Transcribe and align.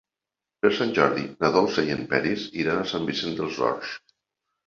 Per 0.65 0.69
Sant 0.77 0.93
Jordi 0.99 1.25
na 1.43 1.51
Dolça 1.57 1.83
i 1.89 1.93
en 1.97 2.01
Peris 2.13 2.45
iran 2.63 2.81
a 2.81 2.87
Sant 2.93 3.05
Vicenç 3.11 3.37
dels 3.41 3.59
Horts. 3.67 3.93